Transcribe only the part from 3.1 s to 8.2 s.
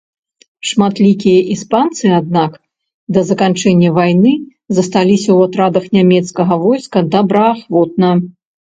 да заканчэння вайны засталіся ў атрадах нямецкага войска добраахвотна.